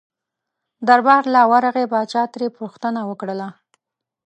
دربار 0.87 1.23
له 1.33 1.41
ورغی 1.51 1.85
پاچا 1.93 2.23
ترې 2.33 2.47
پوښتنه 2.59 3.01
وکړله. 3.09 3.47